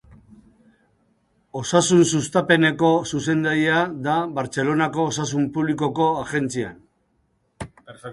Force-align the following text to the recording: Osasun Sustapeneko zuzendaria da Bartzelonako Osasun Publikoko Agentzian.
Osasun 1.59 1.99
Sustapeneko 2.11 2.89
zuzendaria 3.11 3.83
da 4.07 4.15
Bartzelonako 4.39 5.05
Osasun 5.11 5.45
Publikoko 5.59 6.09
Agentzian. 6.23 6.81